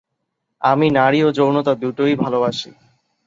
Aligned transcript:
আমি 0.61 0.87
নারী 0.91 1.19
ও 1.23 1.29
যৌনতা 1.31 1.73
দুটোই 1.75 2.13
ভলোবাসি। 2.15 2.69